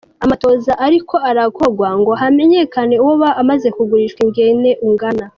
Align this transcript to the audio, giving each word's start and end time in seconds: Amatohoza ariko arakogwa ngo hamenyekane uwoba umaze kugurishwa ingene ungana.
Amatohoza 0.23 0.73
ariko 0.85 1.15
arakogwa 1.29 1.89
ngo 1.99 2.11
hamenyekane 2.21 2.95
uwoba 3.03 3.29
umaze 3.41 3.67
kugurishwa 3.75 4.19
ingene 4.25 4.69
ungana. 4.87 5.23